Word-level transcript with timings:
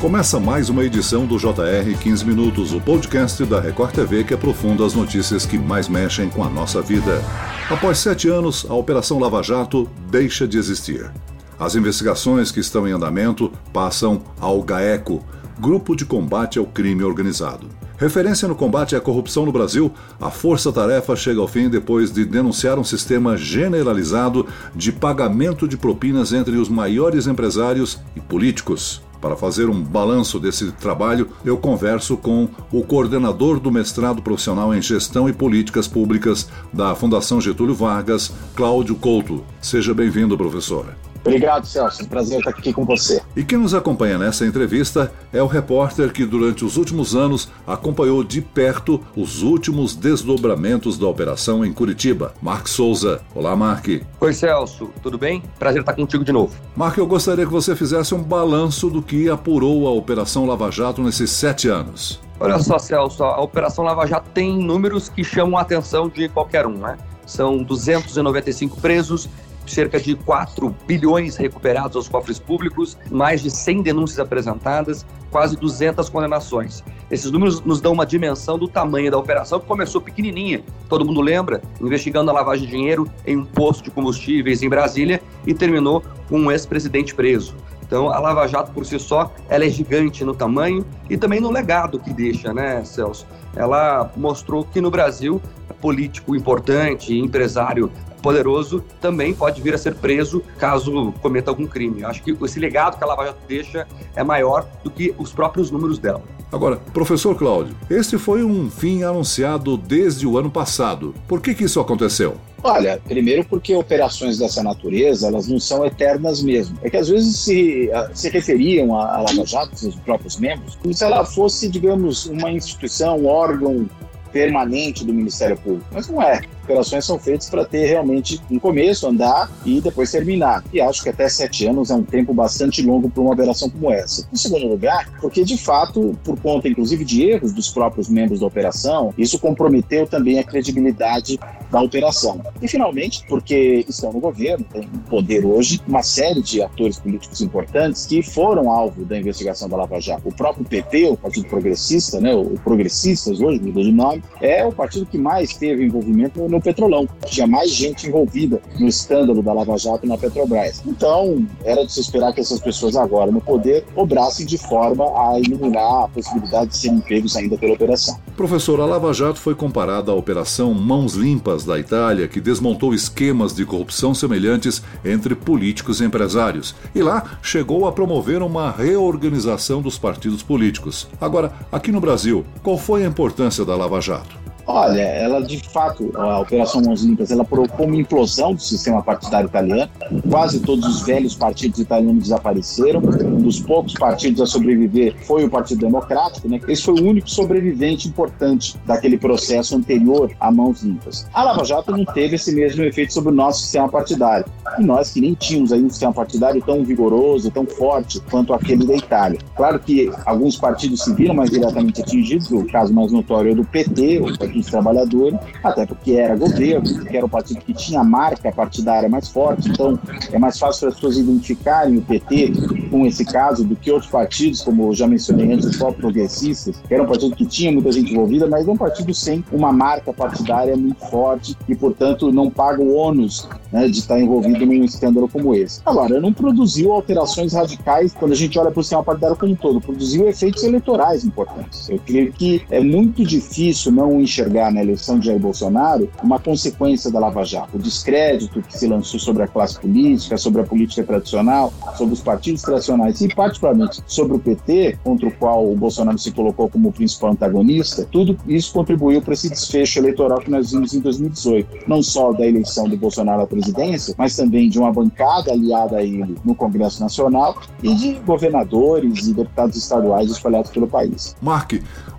Começa 0.00 0.40
mais 0.40 0.70
uma 0.70 0.82
edição 0.82 1.26
do 1.26 1.36
JR 1.36 1.94
15 2.00 2.24
Minutos, 2.24 2.72
o 2.72 2.80
podcast 2.80 3.44
da 3.44 3.60
Record 3.60 3.92
TV 3.92 4.24
que 4.24 4.32
aprofunda 4.32 4.82
as 4.82 4.94
notícias 4.94 5.44
que 5.44 5.58
mais 5.58 5.90
mexem 5.90 6.30
com 6.30 6.42
a 6.42 6.48
nossa 6.48 6.80
vida. 6.80 7.22
Após 7.68 7.98
sete 7.98 8.26
anos, 8.26 8.64
a 8.66 8.72
Operação 8.72 9.18
Lava 9.18 9.42
Jato 9.42 9.86
deixa 10.10 10.48
de 10.48 10.56
existir. 10.56 11.12
As 11.58 11.74
investigações 11.74 12.50
que 12.50 12.60
estão 12.60 12.88
em 12.88 12.92
andamento 12.92 13.52
passam 13.74 14.22
ao 14.40 14.62
GAECO, 14.62 15.22
Grupo 15.60 15.94
de 15.94 16.06
Combate 16.06 16.58
ao 16.58 16.64
Crime 16.64 17.04
Organizado. 17.04 17.68
Referência 17.98 18.48
no 18.48 18.54
combate 18.54 18.96
à 18.96 19.00
corrupção 19.02 19.44
no 19.44 19.52
Brasil, 19.52 19.92
a 20.18 20.30
força-tarefa 20.30 21.14
chega 21.14 21.42
ao 21.42 21.46
fim 21.46 21.68
depois 21.68 22.10
de 22.10 22.24
denunciar 22.24 22.78
um 22.78 22.84
sistema 22.84 23.36
generalizado 23.36 24.46
de 24.74 24.92
pagamento 24.92 25.68
de 25.68 25.76
propinas 25.76 26.32
entre 26.32 26.56
os 26.56 26.70
maiores 26.70 27.26
empresários 27.26 28.00
e 28.16 28.20
políticos. 28.20 29.02
Para 29.20 29.36
fazer 29.36 29.68
um 29.68 29.82
balanço 29.82 30.40
desse 30.40 30.72
trabalho, 30.72 31.28
eu 31.44 31.58
converso 31.58 32.16
com 32.16 32.48
o 32.72 32.82
coordenador 32.82 33.60
do 33.60 33.70
mestrado 33.70 34.22
profissional 34.22 34.74
em 34.74 34.80
Gestão 34.80 35.28
e 35.28 35.32
Políticas 35.32 35.86
Públicas 35.86 36.48
da 36.72 36.94
Fundação 36.94 37.40
Getúlio 37.40 37.74
Vargas, 37.74 38.32
Cláudio 38.54 38.94
Couto. 38.94 39.44
Seja 39.60 39.92
bem-vindo, 39.92 40.38
professor. 40.38 40.86
Obrigado, 41.24 41.66
Celso. 41.66 42.06
Prazer 42.08 42.38
estar 42.38 42.50
aqui 42.50 42.72
com 42.72 42.84
você. 42.84 43.20
E 43.36 43.44
quem 43.44 43.58
nos 43.58 43.74
acompanha 43.74 44.18
nessa 44.18 44.46
entrevista 44.46 45.12
é 45.32 45.42
o 45.42 45.46
repórter 45.46 46.12
que, 46.12 46.24
durante 46.24 46.64
os 46.64 46.76
últimos 46.76 47.14
anos, 47.14 47.48
acompanhou 47.66 48.24
de 48.24 48.40
perto 48.40 49.00
os 49.16 49.42
últimos 49.42 49.94
desdobramentos 49.94 50.98
da 50.98 51.06
operação 51.06 51.64
em 51.64 51.72
Curitiba. 51.72 52.32
Mark 52.40 52.66
Souza. 52.66 53.20
Olá, 53.34 53.54
Mark. 53.54 53.86
Oi, 54.20 54.32
Celso. 54.32 54.90
Tudo 55.02 55.18
bem? 55.18 55.42
Prazer 55.58 55.80
estar 55.80 55.94
contigo 55.94 56.24
de 56.24 56.32
novo. 56.32 56.54
Mark, 56.74 56.96
eu 56.96 57.06
gostaria 57.06 57.44
que 57.44 57.52
você 57.52 57.76
fizesse 57.76 58.14
um 58.14 58.22
balanço 58.22 58.88
do 58.88 59.02
que 59.02 59.28
apurou 59.28 59.86
a 59.86 59.90
Operação 59.90 60.46
Lava 60.46 60.70
Jato 60.70 61.02
nesses 61.02 61.30
sete 61.30 61.68
anos. 61.68 62.20
Olha 62.38 62.58
só, 62.58 62.78
Celso, 62.78 63.22
a 63.22 63.38
Operação 63.40 63.84
Lava 63.84 64.06
Jato 64.06 64.30
tem 64.32 64.56
números 64.56 65.10
que 65.10 65.22
chamam 65.22 65.58
a 65.58 65.60
atenção 65.60 66.08
de 66.08 66.26
qualquer 66.28 66.66
um, 66.66 66.78
né? 66.78 66.96
São 67.26 67.62
295 67.62 68.80
presos, 68.80 69.28
cerca 69.70 69.98
de 69.98 70.14
4 70.14 70.74
bilhões 70.86 71.36
recuperados 71.36 71.96
aos 71.96 72.08
cofres 72.08 72.38
públicos, 72.38 72.98
mais 73.10 73.40
de 73.42 73.50
100 73.50 73.82
denúncias 73.82 74.18
apresentadas, 74.18 75.06
quase 75.30 75.56
200 75.56 76.08
condenações. 76.08 76.82
Esses 77.10 77.30
números 77.30 77.60
nos 77.62 77.80
dão 77.80 77.92
uma 77.92 78.06
dimensão 78.06 78.58
do 78.58 78.68
tamanho 78.68 79.10
da 79.10 79.18
operação 79.18 79.60
que 79.60 79.66
começou 79.66 80.00
pequenininha, 80.00 80.62
todo 80.88 81.04
mundo 81.04 81.20
lembra, 81.20 81.62
investigando 81.80 82.30
a 82.30 82.34
lavagem 82.34 82.66
de 82.66 82.70
dinheiro 82.70 83.08
em 83.26 83.36
um 83.36 83.44
posto 83.44 83.84
de 83.84 83.90
combustíveis 83.90 84.62
em 84.62 84.68
Brasília 84.68 85.22
e 85.46 85.54
terminou 85.54 86.02
com 86.28 86.38
um 86.38 86.50
ex-presidente 86.50 87.14
preso. 87.14 87.54
Então, 87.82 88.08
a 88.08 88.20
Lava 88.20 88.46
Jato 88.46 88.70
por 88.70 88.86
si 88.86 89.00
só, 89.00 89.32
ela 89.48 89.64
é 89.64 89.68
gigante 89.68 90.24
no 90.24 90.32
tamanho 90.32 90.86
e 91.08 91.16
também 91.16 91.40
no 91.40 91.50
legado 91.50 91.98
que 91.98 92.12
deixa, 92.12 92.54
né, 92.54 92.84
Celso? 92.84 93.26
Ela 93.56 94.12
mostrou 94.16 94.64
que 94.64 94.80
no 94.80 94.92
Brasil, 94.92 95.42
político 95.80 96.36
importante, 96.36 97.18
empresário 97.18 97.90
poderoso 98.20 98.84
também 99.00 99.34
pode 99.34 99.60
vir 99.60 99.74
a 99.74 99.78
ser 99.78 99.94
preso 99.94 100.42
caso 100.58 101.12
cometa 101.20 101.50
algum 101.50 101.66
crime. 101.66 102.04
Acho 102.04 102.22
que 102.22 102.36
esse 102.44 102.60
legado 102.60 102.98
que 102.98 103.04
a 103.04 103.06
Lava 103.06 103.26
Jato 103.26 103.40
deixa 103.48 103.86
é 104.14 104.22
maior 104.22 104.66
do 104.84 104.90
que 104.90 105.14
os 105.18 105.32
próprios 105.32 105.70
números 105.70 105.98
dela. 105.98 106.22
Agora, 106.52 106.76
professor 106.92 107.36
Cláudio, 107.36 107.76
este 107.88 108.18
foi 108.18 108.42
um 108.42 108.68
fim 108.68 109.04
anunciado 109.04 109.76
desde 109.76 110.26
o 110.26 110.36
ano 110.36 110.50
passado. 110.50 111.14
Por 111.28 111.40
que, 111.40 111.54
que 111.54 111.64
isso 111.64 111.78
aconteceu? 111.78 112.36
Olha, 112.62 113.00
primeiro 113.08 113.44
porque 113.44 113.74
operações 113.74 114.38
dessa 114.38 114.62
natureza, 114.62 115.28
elas 115.28 115.46
não 115.46 115.60
são 115.60 115.86
eternas 115.86 116.42
mesmo. 116.42 116.76
É 116.82 116.90
que 116.90 116.96
às 116.96 117.08
vezes 117.08 117.36
se, 117.36 117.88
se 118.12 118.28
referiam 118.28 118.94
à 118.96 119.18
Lava 119.18 119.46
Jato, 119.46 119.74
os 119.74 119.94
próprios 119.96 120.36
membros, 120.38 120.74
como 120.74 120.92
se 120.92 121.04
ela 121.04 121.24
fosse, 121.24 121.68
digamos, 121.68 122.26
uma 122.26 122.50
instituição, 122.50 123.18
um 123.18 123.26
órgão 123.26 123.88
permanente 124.32 125.04
do 125.04 125.14
Ministério 125.14 125.56
Público. 125.56 125.86
Mas 125.92 126.08
não 126.08 126.20
é 126.20 126.40
operações 126.70 127.04
são 127.04 127.18
feitas 127.18 127.50
para 127.50 127.64
ter 127.64 127.86
realmente 127.86 128.40
um 128.50 128.58
começo, 128.58 129.06
andar 129.06 129.50
e 129.64 129.80
depois 129.80 130.10
terminar. 130.10 130.64
E 130.72 130.80
acho 130.80 131.02
que 131.02 131.08
até 131.08 131.28
sete 131.28 131.66
anos 131.66 131.90
é 131.90 131.94
um 131.94 132.02
tempo 132.02 132.32
bastante 132.32 132.82
longo 132.82 133.10
para 133.10 133.22
uma 133.22 133.32
operação 133.32 133.68
como 133.68 133.90
essa. 133.90 134.26
Em 134.32 134.36
segundo 134.36 134.66
lugar, 134.66 135.10
porque 135.20 135.44
de 135.44 135.58
fato, 135.58 136.16
por 136.24 136.38
conta 136.38 136.68
inclusive 136.68 137.04
de 137.04 137.24
erros 137.24 137.52
dos 137.52 137.68
próprios 137.68 138.08
membros 138.08 138.40
da 138.40 138.46
operação, 138.46 139.12
isso 139.18 139.38
comprometeu 139.38 140.06
também 140.06 140.38
a 140.38 140.44
credibilidade 140.44 141.38
da 141.70 141.80
operação. 141.80 142.40
E 142.60 142.68
finalmente, 142.68 143.24
porque 143.28 143.84
estão 143.88 144.12
no 144.12 144.20
governo, 144.20 144.64
tem 144.72 144.88
poder 145.08 145.44
hoje, 145.44 145.80
uma 145.86 146.02
série 146.02 146.42
de 146.42 146.62
atores 146.62 146.98
políticos 146.98 147.40
importantes 147.40 148.06
que 148.06 148.22
foram 148.22 148.70
alvo 148.70 149.04
da 149.04 149.18
investigação 149.18 149.68
da 149.68 149.76
Lava 149.76 150.00
Jato. 150.00 150.28
O 150.28 150.34
próprio 150.34 150.64
PT, 150.64 151.08
o 151.10 151.16
Partido 151.16 151.46
Progressista, 151.46 152.20
né, 152.20 152.34
o 152.34 152.58
Progressistas 152.64 153.40
hoje, 153.40 153.60
mudou 153.60 153.82
de 153.82 153.92
nome, 153.92 154.22
é 154.40 154.64
o 154.64 154.72
partido 154.72 155.06
que 155.06 155.18
mais 155.18 155.56
teve 155.56 155.84
envolvimento 155.84 156.40
no 156.48 156.59
Petrolão. 156.60 157.08
Tinha 157.26 157.46
mais 157.46 157.70
gente 157.70 158.06
envolvida 158.06 158.60
no 158.78 158.88
escândalo 158.88 159.42
da 159.42 159.52
Lava 159.52 159.76
Jato 159.76 160.06
na 160.06 160.16
Petrobras. 160.16 160.82
Então, 160.86 161.46
era 161.64 161.84
de 161.84 161.92
se 161.92 162.00
esperar 162.00 162.32
que 162.32 162.40
essas 162.40 162.60
pessoas 162.60 162.96
agora 162.96 163.30
no 163.30 163.40
poder 163.40 163.84
obrassem 163.94 164.46
de 164.46 164.58
forma 164.58 165.04
a 165.04 165.38
eliminar 165.38 166.04
a 166.04 166.08
possibilidade 166.08 166.70
de 166.70 166.76
serem 166.76 167.00
pegos 167.00 167.36
ainda 167.36 167.56
pela 167.56 167.74
operação. 167.74 168.18
Professor, 168.36 168.80
a 168.80 168.86
Lava 168.86 169.12
Jato 169.12 169.38
foi 169.38 169.54
comparada 169.54 170.12
à 170.12 170.14
Operação 170.14 170.72
Mãos 170.74 171.14
Limpas 171.14 171.64
da 171.64 171.78
Itália, 171.78 172.28
que 172.28 172.40
desmontou 172.40 172.94
esquemas 172.94 173.54
de 173.54 173.64
corrupção 173.64 174.14
semelhantes 174.14 174.82
entre 175.04 175.34
políticos 175.34 176.00
e 176.00 176.04
empresários. 176.04 176.74
E 176.94 177.02
lá 177.02 177.38
chegou 177.42 177.86
a 177.86 177.92
promover 177.92 178.42
uma 178.42 178.70
reorganização 178.70 179.82
dos 179.82 179.98
partidos 179.98 180.42
políticos. 180.42 181.08
Agora, 181.20 181.52
aqui 181.70 181.92
no 181.92 182.00
Brasil, 182.00 182.44
qual 182.62 182.78
foi 182.78 183.04
a 183.04 183.08
importância 183.08 183.64
da 183.64 183.76
Lava 183.76 184.00
Jato? 184.00 184.40
Olha, 184.66 185.00
ela 185.00 185.40
de 185.42 185.58
fato, 185.68 186.10
a 186.16 186.40
Operação 186.40 186.82
Mãos 186.82 187.02
Limpas, 187.02 187.30
ela 187.30 187.44
provocou 187.44 187.86
uma 187.86 187.96
implosão 187.96 188.54
do 188.54 188.62
sistema 188.62 189.02
partidário 189.02 189.48
italiano. 189.48 189.90
Quase 190.30 190.60
todos 190.60 190.86
os 190.86 191.02
velhos 191.02 191.34
partidos 191.34 191.78
italianos 191.78 192.24
desapareceram. 192.24 193.00
Um 193.00 193.38
dos 193.38 193.60
poucos 193.60 193.94
partidos 193.94 194.40
a 194.40 194.46
sobreviver 194.46 195.14
foi 195.26 195.44
o 195.44 195.50
Partido 195.50 195.80
Democrático, 195.80 196.48
né? 196.48 196.60
Esse 196.68 196.82
foi 196.82 196.94
o 196.94 197.04
único 197.04 197.28
sobrevivente 197.28 198.08
importante 198.08 198.76
daquele 198.86 199.18
processo 199.18 199.76
anterior 199.76 200.30
a 200.38 200.50
Mãos 200.50 200.82
Limpas. 200.82 201.26
A 201.32 201.42
Lava 201.42 201.64
Jato 201.64 201.92
não 201.92 202.04
teve 202.04 202.36
esse 202.36 202.52
mesmo 202.54 202.82
efeito 202.84 203.12
sobre 203.12 203.32
o 203.32 203.34
nosso 203.34 203.62
sistema 203.62 203.88
partidário. 203.88 204.46
E 204.78 204.82
nós 204.82 205.10
que 205.12 205.20
nem 205.20 205.34
tínhamos 205.34 205.72
aí 205.72 205.82
um 205.82 205.90
sistema 205.90 206.12
partidário 206.12 206.62
tão 206.62 206.84
vigoroso, 206.84 207.50
tão 207.50 207.66
forte 207.66 208.20
quanto 208.30 208.52
aquele 208.52 208.86
da 208.86 208.94
Itália. 208.94 209.38
Claro 209.56 209.78
que 209.80 210.10
alguns 210.24 210.56
partidos 210.56 211.02
se 211.02 211.12
viram 211.14 211.34
mais 211.34 211.50
diretamente 211.50 212.02
atingidos, 212.02 212.50
o 212.50 212.64
caso 212.66 212.92
mais 212.92 213.10
notório 213.10 213.52
é 213.52 213.54
do 213.54 213.64
PT, 213.64 214.20
o 214.20 214.36
dos 214.52 214.66
Trabalhadores, 214.66 215.38
até 215.62 215.86
porque 215.86 216.12
era 216.12 216.36
governo, 216.36 216.94
porque 216.94 217.16
era 217.16 217.26
o 217.26 217.28
partido 217.28 217.60
que 217.60 217.72
tinha 217.72 218.00
a 218.00 218.04
marca 218.04 218.50
partidária 218.52 219.08
mais 219.08 219.28
forte, 219.28 219.68
então 219.68 219.98
é 220.32 220.38
mais 220.38 220.58
fácil 220.58 220.88
as 220.88 220.94
pessoas 220.94 221.18
identificarem 221.18 221.98
o 221.98 222.02
PT 222.02 222.52
com 222.90 223.06
esse 223.06 223.24
caso 223.24 223.64
do 223.64 223.76
que 223.76 223.90
outros 223.90 224.10
partidos, 224.10 224.60
como 224.62 224.88
eu 224.88 224.94
já 224.94 225.06
mencionei 225.06 225.52
antes, 225.52 225.66
os 225.66 225.76
próprios 225.76 226.00
progressistas, 226.00 226.76
que 226.86 226.92
era 226.92 227.02
um 227.02 227.06
partido 227.06 227.36
que 227.36 227.46
tinha 227.46 227.70
muita 227.70 227.92
gente 227.92 228.12
envolvida, 228.12 228.46
mas 228.46 228.66
é 228.66 228.70
um 228.70 228.76
partido 228.76 229.14
sem 229.14 229.44
uma 229.52 229.72
marca 229.72 230.12
partidária 230.12 230.76
muito 230.76 231.04
forte 231.06 231.56
e, 231.68 231.74
portanto, 231.74 232.32
não 232.32 232.50
paga 232.50 232.82
o 232.82 232.94
ônus 232.94 233.48
né, 233.72 233.86
de 233.88 233.98
estar 233.98 234.20
envolvido 234.20 234.66
num 234.66 234.84
escândalo 234.84 235.28
como 235.28 235.54
esse. 235.54 235.80
Agora, 235.86 236.20
não 236.20 236.32
produziu 236.32 236.92
alterações 236.92 237.52
radicais 237.52 238.12
quando 238.12 238.32
a 238.32 238.36
gente 238.36 238.58
olha 238.58 238.70
para 238.70 238.80
o 238.80 238.82
sistema 238.82 239.04
partidário 239.04 239.36
como 239.36 239.52
um 239.52 239.56
todo, 239.56 239.80
produziu 239.80 240.28
efeitos 240.28 240.62
eleitorais 240.64 241.24
importantes. 241.24 241.88
Eu 241.88 241.98
creio 242.04 242.32
que 242.32 242.62
é 242.70 242.80
muito 242.80 243.24
difícil 243.24 243.92
não 243.92 244.20
enxergar 244.20 244.72
na 244.72 244.82
eleição 244.82 245.18
de 245.18 245.26
Jair 245.26 245.38
Bolsonaro 245.38 246.10
uma 246.22 246.38
consequência 246.38 247.10
da 247.10 247.18
Lava 247.18 247.44
Jato, 247.44 247.76
o 247.76 247.78
descrédito 247.78 248.60
que 248.62 248.76
se 248.76 248.86
lançou 248.86 249.20
sobre 249.20 249.42
a 249.42 249.48
classe 249.48 249.78
política, 249.78 250.36
sobre 250.36 250.60
a 250.62 250.64
política 250.64 251.04
tradicional, 251.04 251.72
sobre 251.96 252.14
os 252.14 252.20
partidos 252.20 252.62
tradicionais 252.62 252.79
e 253.20 253.34
particularmente 253.34 254.02
sobre 254.06 254.36
o 254.36 254.38
PT, 254.38 254.98
contra 255.04 255.28
o 255.28 255.32
qual 255.32 255.70
o 255.70 255.76
Bolsonaro 255.76 256.18
se 256.18 256.32
colocou 256.32 256.68
como 256.68 256.92
principal 256.92 257.32
antagonista, 257.32 258.06
tudo 258.10 258.36
isso 258.46 258.72
contribuiu 258.72 259.20
para 259.20 259.34
esse 259.34 259.48
desfecho 259.48 259.98
eleitoral 259.98 260.38
que 260.38 260.50
nós 260.50 260.70
vimos 260.72 260.94
em 260.94 261.00
2018, 261.00 261.88
não 261.88 262.02
só 262.02 262.32
da 262.32 262.46
eleição 262.46 262.88
do 262.88 262.96
Bolsonaro 262.96 263.42
à 263.42 263.46
presidência, 263.46 264.14
mas 264.16 264.36
também 264.36 264.68
de 264.68 264.78
uma 264.78 264.92
bancada 264.92 265.52
aliada 265.52 265.98
a 265.98 266.02
ele 266.02 266.36
no 266.44 266.54
Congresso 266.54 267.00
Nacional 267.00 267.60
e 267.82 267.94
de 267.94 268.14
governadores 268.26 269.26
e 269.26 269.34
deputados 269.34 269.76
estaduais 269.76 270.30
espalhados 270.30 270.70
pelo 270.70 270.86
país. 270.86 271.36
Mark, 271.40 271.74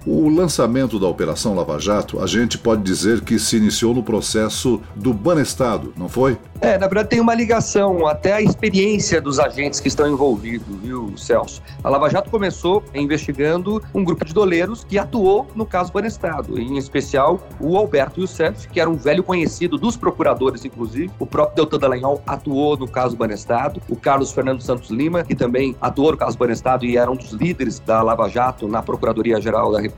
O 0.05 0.29
lançamento 0.29 0.97
da 0.97 1.07
Operação 1.07 1.53
Lava 1.53 1.77
Jato, 1.77 2.19
a 2.23 2.25
gente 2.25 2.57
pode 2.57 2.81
dizer 2.81 3.21
que 3.21 3.37
se 3.37 3.57
iniciou 3.57 3.93
no 3.93 4.01
processo 4.01 4.81
do 4.95 5.13
Banestado, 5.13 5.93
não 5.95 6.09
foi? 6.09 6.39
É, 6.59 6.75
na 6.77 6.87
verdade 6.87 7.09
tem 7.09 7.19
uma 7.19 7.35
ligação, 7.35 8.07
até 8.07 8.33
a 8.33 8.41
experiência 8.41 9.21
dos 9.21 9.39
agentes 9.39 9.79
que 9.79 9.87
estão 9.87 10.11
envolvidos, 10.11 10.75
viu, 10.81 11.15
Celso? 11.17 11.61
A 11.83 11.89
Lava 11.89 12.09
Jato 12.09 12.31
começou 12.31 12.83
investigando 12.95 13.81
um 13.93 14.03
grupo 14.03 14.25
de 14.25 14.33
doleiros 14.33 14.83
que 14.83 14.97
atuou 14.97 15.47
no 15.55 15.67
caso 15.67 15.91
Banestado, 15.91 16.59
em 16.59 16.77
especial 16.77 17.39
o 17.59 17.77
Alberto 17.77 18.21
Youssef, 18.21 18.67
que 18.69 18.79
era 18.79 18.89
um 18.89 18.95
velho 18.95 19.23
conhecido 19.23 19.77
dos 19.77 19.95
procuradores, 19.95 20.65
inclusive. 20.65 21.11
O 21.19 21.27
próprio 21.27 21.57
Deltan 21.57 21.77
Dallagnol 21.77 22.21
atuou 22.25 22.75
no 22.75 22.87
caso 22.87 23.15
Banestado. 23.15 23.81
O 23.87 23.95
Carlos 23.95 24.31
Fernando 24.31 24.61
Santos 24.61 24.89
Lima, 24.89 25.23
que 25.23 25.35
também 25.35 25.75
atuou 25.79 26.11
no 26.11 26.17
caso 26.17 26.37
Banestado 26.37 26.85
e 26.85 26.97
era 26.97 27.09
um 27.09 27.15
dos 27.15 27.31
líderes 27.31 27.79
da 27.79 28.01
Lava 28.01 28.27
Jato 28.27 28.67
na 28.67 28.81
Procuradoria-Geral 28.81 29.71
da 29.71 29.77
República 29.77 29.90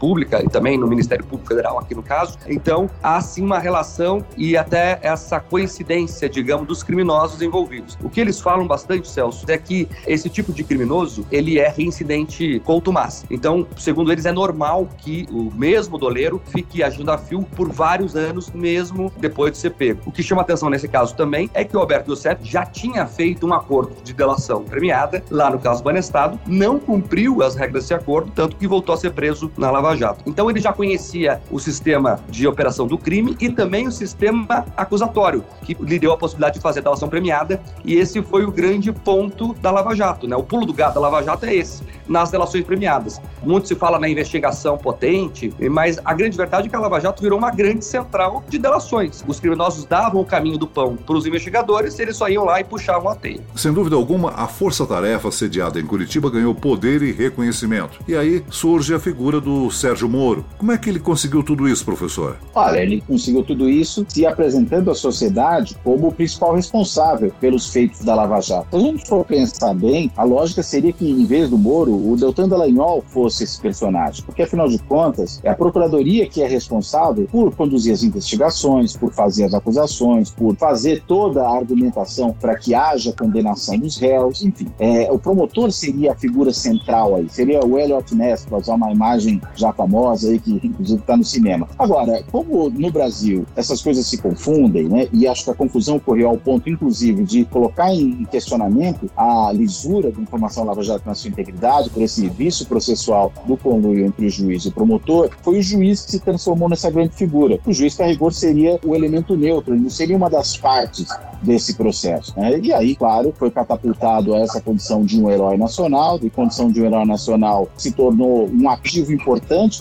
e 0.44 0.50
também 0.50 0.78
no 0.78 0.88
Ministério 0.88 1.26
Público 1.26 1.48
Federal 1.48 1.80
aqui 1.80 1.96
no 1.96 2.04
caso. 2.04 2.38
Então, 2.48 2.90
há 3.02 3.20
sim 3.22 3.44
uma 3.44 3.60
relação 3.60 4.24
e 4.38 4.58
até 4.58 5.00
essa 5.02 5.40
coincidência, 5.40 6.30
digamos, 6.30 6.68
dos 6.68 6.84
criminosos 6.84 7.42
envolvidos. 7.42 7.98
O 8.04 8.10
que 8.10 8.20
eles 8.20 8.40
falam 8.40 8.68
bastante, 8.68 9.08
Celso, 9.08 9.46
é 9.50 9.58
que 9.58 9.88
esse 10.08 10.30
tipo 10.30 10.52
de 10.52 10.64
criminoso, 10.64 11.26
ele 11.32 11.60
é 11.60 11.70
reincidente 11.70 12.60
contumaz. 12.66 13.26
Então, 13.30 13.66
segundo 13.78 14.12
eles, 14.12 14.26
é 14.26 14.32
normal 14.32 14.88
que 14.98 15.28
o 15.32 15.52
mesmo 15.54 15.98
doleiro 15.98 16.42
fique 16.48 16.84
agindo 16.84 17.12
a 17.12 17.18
fio 17.18 17.44
por 17.56 17.72
vários 17.72 18.16
anos, 18.16 18.52
mesmo 18.52 19.12
depois 19.18 19.52
de 19.52 19.58
ser 19.58 19.72
pego. 19.72 20.02
O 20.06 20.12
que 20.12 20.24
chama 20.24 20.42
atenção 20.42 20.70
nesse 20.70 20.88
caso 20.88 21.16
também 21.16 21.50
é 21.54 21.64
que 21.64 21.76
o 21.76 21.80
Alberto 21.80 22.12
Youssef 22.12 22.44
já 22.44 22.66
tinha 22.66 23.06
feito 23.06 23.46
um 23.46 23.54
acordo 23.54 23.96
de 24.04 24.14
delação 24.14 24.64
premiada, 24.64 25.24
lá 25.30 25.50
no 25.50 25.60
caso 25.60 25.84
Banestado, 25.84 26.40
não 26.48 26.80
cumpriu 26.80 27.42
as 27.42 27.56
regras 27.56 27.84
desse 27.84 27.94
acordo, 27.94 28.32
tanto 28.34 28.56
que 28.56 28.68
voltou 28.68 28.94
a 28.94 28.98
ser 28.98 29.12
preso 29.12 29.52
na 29.58 29.70
Lava 29.70 29.83
Jato. 29.96 30.24
Então, 30.26 30.50
ele 30.50 30.60
já 30.60 30.72
conhecia 30.72 31.42
o 31.52 31.60
sistema 31.60 32.20
de 32.30 32.48
operação 32.48 32.88
do 32.88 32.98
crime 32.98 33.36
e 33.40 33.50
também 33.50 33.88
o 33.88 33.92
sistema 33.92 34.66
acusatório, 34.78 35.44
que 35.64 35.76
lhe 35.80 36.00
deu 36.00 36.12
a 36.12 36.18
possibilidade 36.18 36.56
de 36.56 36.62
fazer 36.62 36.82
delação 36.82 37.10
premiada, 37.10 37.62
e 37.84 37.96
esse 37.96 38.22
foi 38.22 38.46
o 38.46 38.52
grande 38.52 38.92
ponto 38.92 39.54
da 39.56 39.70
Lava 39.70 39.94
Jato, 39.94 40.28
né? 40.28 40.36
O 40.36 40.44
pulo 40.44 40.66
do 40.66 40.74
gato 40.74 40.96
da 40.96 41.02
Lava 41.02 41.22
Jato 41.22 41.46
é 41.46 41.56
esse, 41.56 41.84
nas 42.08 42.32
delações 42.32 42.64
premiadas. 42.64 43.22
Muito 43.44 43.68
se 43.68 43.76
fala 43.76 44.00
na 44.00 44.08
investigação 44.08 44.78
potente, 44.78 45.54
mas 45.70 46.00
a 46.04 46.14
grande 46.14 46.38
verdade 46.38 46.68
é 46.68 46.70
que 46.70 46.76
a 46.76 46.80
Lava 46.80 47.00
Jato 47.00 47.22
virou 47.22 47.38
uma 47.38 47.52
grande 47.52 47.84
central 47.84 48.44
de 48.48 48.58
delações. 48.58 49.24
Os 49.28 49.40
criminosos 49.40 49.86
davam 49.86 50.22
o 50.22 50.26
caminho 50.26 50.58
do 50.58 50.68
pão 50.68 50.96
para 50.96 51.16
os 51.16 51.26
investigadores, 51.26 52.00
eles 52.00 52.16
só 52.16 52.30
iam 52.30 52.46
lá 52.46 52.60
e 52.60 52.64
puxavam 52.64 53.10
a 53.10 53.16
teia. 53.16 53.42
Sem 53.56 53.74
dúvida 53.74 53.96
alguma, 53.96 54.32
a 54.32 54.48
força-tarefa 54.48 55.32
sediada 55.32 55.80
em 55.80 55.86
Curitiba 55.86 56.30
ganhou 56.30 56.54
poder 56.54 57.02
e 57.02 57.12
reconhecimento. 57.12 58.00
E 58.08 58.16
aí 58.16 58.44
surge 58.50 58.94
a 58.94 59.00
figura 59.00 59.42
do 59.42 59.72
Sérgio 59.74 60.08
Moro. 60.08 60.46
Como 60.58 60.72
é 60.72 60.78
que 60.78 60.90
ele 60.90 61.00
conseguiu 61.00 61.44
tudo 61.44 61.68
isso, 61.68 61.84
professor? 61.84 62.38
Olha, 62.54 62.80
ele 62.80 63.02
conseguiu 63.02 63.44
tudo 63.44 63.70
isso 63.70 64.06
se 64.08 64.26
apresentando 64.26 64.92
à 64.92 64.96
sociedade 64.96 65.76
como 65.84 66.08
o 66.08 66.12
principal 66.12 66.56
responsável 66.56 67.32
pelos 67.40 67.70
feitos 67.70 68.02
da 68.02 68.16
Lava 68.16 68.40
Jato. 68.42 68.68
Se 68.72 68.76
a 68.76 68.80
gente 68.80 69.08
for 69.08 69.26
pensar 69.26 69.74
bem, 69.74 70.12
a 70.16 70.24
lógica 70.24 70.62
seria 70.62 70.94
que, 70.94 71.10
em 71.10 71.26
vez 71.26 71.50
do 71.50 71.58
Moro, 71.58 71.94
o 71.94 72.16
Deltan 72.16 72.48
Dallagnol 72.48 73.04
fosse 73.08 73.44
esse 73.44 73.60
personagem, 73.60 74.24
porque, 74.24 74.44
afinal 74.44 74.68
de 74.68 74.80
contas, 74.80 75.40
é 75.44 75.50
a 75.50 75.56
Procuradoria 75.56 76.28
que 76.28 76.42
é 76.42 76.48
responsável 76.48 77.28
por 77.32 77.56
conduzir 77.56 77.94
as 77.94 78.04
investigações, 78.04 78.96
por 78.98 79.14
fazer 79.14 79.46
as 79.46 79.54
acusações, 79.54 80.30
por 80.30 80.56
fazer 80.56 81.04
toda 81.08 81.42
a 81.44 81.56
argumentação 81.56 82.36
para 82.40 82.56
que 82.56 82.74
haja 82.76 83.14
condenação 83.14 83.78
dos 83.78 83.98
réus, 83.98 84.44
enfim. 84.44 84.68
É, 84.80 85.12
o 85.12 85.18
promotor 85.18 85.72
seria 85.72 86.12
a 86.12 86.16
figura 86.16 86.52
central 86.52 87.16
aí, 87.16 87.30
seria 87.30 87.64
o 87.66 87.80
Elliot 87.80 88.14
Ness, 88.14 88.46
para 88.46 88.58
usar 88.58 88.76
uma 88.76 88.92
imagem 88.92 89.42
já 89.56 89.63
famosa 89.72 90.30
aí, 90.30 90.40
que 90.40 90.52
inclusive 90.64 91.00
está 91.00 91.16
no 91.16 91.24
cinema. 91.24 91.68
Agora, 91.78 92.24
como 92.32 92.70
no 92.70 92.92
Brasil 92.92 93.46
essas 93.56 93.82
coisas 93.82 94.06
se 94.06 94.18
confundem, 94.18 94.90
né, 94.90 95.08
e 95.14 95.28
acho 95.28 95.46
que 95.46 95.52
a 95.52 95.54
confusão 95.54 95.98
ocorreu 95.98 96.30
ao 96.30 96.38
ponto, 96.38 96.70
inclusive, 96.70 97.24
de 97.24 97.46
colocar 97.46 97.94
em 97.94 98.26
questionamento 98.26 99.10
a 99.16 99.52
lisura 99.54 100.12
da 100.12 100.22
informação 100.22 100.64
Lava 100.64 100.82
Jato 100.82 101.04
na 101.06 101.14
sua 101.14 101.30
integridade, 101.30 101.90
por 101.90 102.02
esse 102.02 102.28
vício 102.30 102.66
processual 102.66 103.32
do 103.46 103.56
conluio 103.56 104.06
entre 104.06 104.26
o 104.26 104.30
juiz 104.30 104.66
e 104.66 104.70
o 104.70 104.72
promotor, 104.72 105.30
foi 105.42 105.60
o 105.60 105.62
juiz 105.62 106.02
que 106.02 106.12
se 106.12 106.20
transformou 106.20 106.68
nessa 106.68 106.90
grande 106.90 107.16
figura. 107.16 107.60
O 107.66 107.74
juiz, 107.74 107.96
que 107.96 108.04
a 108.04 108.08
rigor, 108.08 108.34
seria 108.34 108.80
o 108.86 108.96
elemento 108.96 109.38
neutro, 109.38 109.74
ele 109.74 109.84
não 109.84 109.90
seria 109.90 110.18
uma 110.18 110.30
das 110.30 110.58
partes 110.58 111.08
desse 111.42 111.76
processo. 111.76 112.34
Né? 112.38 112.60
E 112.60 112.74
aí, 112.74 112.96
claro, 112.96 113.34
foi 113.38 113.52
catapultado 113.52 114.34
a 114.34 114.40
essa 114.40 114.62
condição 114.62 115.04
de 115.04 115.22
um 115.22 115.30
herói 115.30 115.58
nacional, 115.58 116.18
de 116.18 116.30
condição 116.30 116.72
de 116.72 116.82
um 116.82 116.86
herói 116.86 117.06
nacional 117.06 117.68
se 117.78 117.92
tornou 117.92 118.50
um 118.50 118.70
ativo 118.70 119.12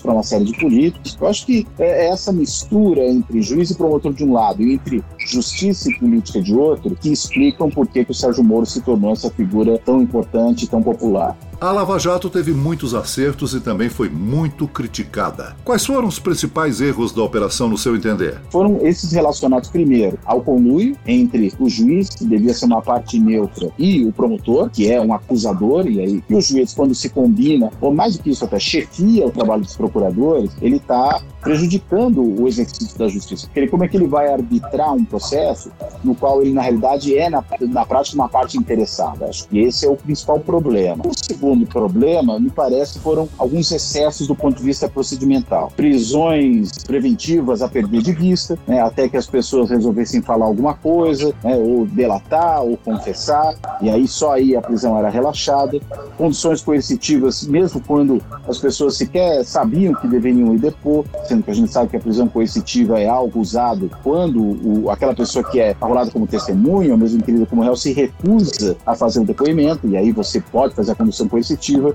para 0.01 0.13
uma 0.13 0.23
série 0.23 0.45
de 0.45 0.57
políticos. 0.59 1.17
Eu 1.19 1.27
acho 1.27 1.45
que 1.45 1.67
é 1.79 2.07
essa 2.07 2.31
mistura 2.31 3.01
entre 3.01 3.41
juiz 3.41 3.71
e 3.71 3.75
promotor 3.75 4.13
de 4.13 4.23
um 4.23 4.33
lado 4.33 4.61
e 4.61 4.73
entre 4.73 5.03
justiça 5.19 5.89
e 5.89 5.99
política 5.99 6.41
de 6.41 6.53
outro 6.53 6.95
que 6.95 7.11
explicam 7.11 7.69
por 7.69 7.87
que, 7.87 8.05
que 8.05 8.11
o 8.11 8.15
Sérgio 8.15 8.43
Moro 8.43 8.65
se 8.65 8.81
tornou 8.81 9.11
essa 9.11 9.29
figura 9.29 9.77
tão 9.79 10.01
importante 10.01 10.65
e 10.65 10.67
tão 10.67 10.81
popular. 10.81 11.37
A 11.63 11.71
Lava 11.71 11.97
Jato 11.97 12.29
teve 12.29 12.51
muitos 12.51 12.93
acertos 12.93 13.53
e 13.53 13.61
também 13.61 13.87
foi 13.87 14.09
muito 14.09 14.67
criticada. 14.67 15.55
Quais 15.63 15.85
foram 15.85 16.09
os 16.09 16.19
principais 16.19 16.81
erros 16.81 17.13
da 17.13 17.23
operação, 17.23 17.69
no 17.69 17.77
seu 17.77 17.95
entender? 17.95 18.37
Foram 18.49 18.85
esses 18.85 19.13
relacionados, 19.13 19.69
primeiro, 19.69 20.19
ao 20.25 20.41
conluio 20.41 20.97
entre 21.07 21.53
o 21.57 21.69
juiz, 21.69 22.09
que 22.09 22.25
devia 22.25 22.53
ser 22.53 22.65
uma 22.65 22.81
parte 22.81 23.17
neutra, 23.17 23.71
e 23.79 24.03
o 24.03 24.11
promotor, 24.11 24.69
que 24.69 24.91
é 24.91 24.99
um 24.99 25.13
acusador, 25.13 25.87
e 25.87 26.01
aí 26.01 26.23
e 26.29 26.35
o 26.35 26.41
juiz, 26.41 26.73
quando 26.73 26.93
se 26.93 27.07
combina, 27.07 27.71
ou 27.79 27.93
mais 27.93 28.17
do 28.17 28.23
que 28.23 28.31
isso, 28.31 28.43
até 28.43 28.59
chefia 28.59 29.25
o 29.25 29.31
trabalho 29.31 29.61
dos 29.61 29.77
procuradores, 29.77 30.51
ele 30.61 30.75
está 30.75 31.21
prejudicando 31.39 32.21
o 32.41 32.45
exercício 32.45 32.97
da 32.97 33.07
justiça. 33.07 33.47
Porque 33.47 33.67
como 33.67 33.85
é 33.85 33.87
que 33.87 33.95
ele 33.95 34.07
vai 34.07 34.33
arbitrar 34.33 34.93
um 34.93 35.05
processo 35.05 35.71
no 36.03 36.13
qual 36.13 36.41
ele, 36.41 36.51
na 36.51 36.61
realidade, 36.61 37.17
é, 37.17 37.29
na, 37.29 37.41
na 37.61 37.85
prática, 37.85 38.15
uma 38.15 38.27
parte 38.29 38.57
interessada? 38.57 39.27
Acho 39.27 39.47
que 39.47 39.59
esse 39.59 39.85
é 39.85 39.89
o 39.89 39.95
principal 39.95 40.41
problema. 40.41 41.03
O 41.05 41.13
segundo 41.13 41.52
problema, 41.65 42.39
me 42.39 42.49
parece, 42.49 42.99
foram 42.99 43.29
alguns 43.37 43.71
excessos 43.71 44.27
do 44.27 44.35
ponto 44.35 44.57
de 44.57 44.63
vista 44.63 44.87
procedimental. 44.89 45.71
Prisões 45.75 46.71
preventivas 46.85 47.61
a 47.61 47.67
perder 47.67 48.01
de 48.01 48.11
vista, 48.11 48.57
né, 48.67 48.81
até 48.81 49.07
que 49.07 49.17
as 49.17 49.27
pessoas 49.27 49.69
resolvessem 49.69 50.21
falar 50.21 50.45
alguma 50.45 50.73
coisa, 50.73 51.33
né, 51.43 51.55
ou 51.55 51.85
delatar, 51.85 52.63
ou 52.63 52.77
confessar, 52.77 53.55
e 53.81 53.89
aí 53.89 54.07
só 54.07 54.33
aí 54.33 54.55
a 54.55 54.61
prisão 54.61 54.97
era 54.97 55.09
relaxada. 55.09 55.79
Condições 56.17 56.61
coercitivas, 56.61 57.45
mesmo 57.45 57.81
quando 57.81 58.21
as 58.47 58.57
pessoas 58.57 58.97
sequer 58.97 59.43
sabiam 59.45 59.93
que 59.93 60.07
deveriam 60.07 60.53
ir 60.53 60.59
depor, 60.59 61.05
sendo 61.27 61.43
que 61.43 61.51
a 61.51 61.55
gente 61.55 61.71
sabe 61.71 61.89
que 61.89 61.97
a 61.97 61.99
prisão 61.99 62.27
coercitiva 62.27 62.99
é 62.99 63.07
algo 63.07 63.39
usado 63.39 63.89
quando 64.03 64.41
o, 64.41 64.89
aquela 64.89 65.13
pessoa 65.13 65.43
que 65.43 65.59
é 65.59 65.75
arrolada 65.79 66.11
como 66.11 66.27
testemunha, 66.27 66.91
ou 66.91 66.97
mesmo 66.97 67.19
entendida 67.19 67.45
como 67.45 67.61
réu, 67.61 67.75
se 67.75 67.93
recusa 67.93 68.75
a 68.85 68.95
fazer 68.95 69.19
um 69.19 69.25
depoimento, 69.25 69.87
e 69.87 69.97
aí 69.97 70.11
você 70.11 70.39
pode 70.39 70.73
fazer 70.73 70.91
a 70.91 70.95
condução 70.95 71.27
coercitiva. 71.27 71.42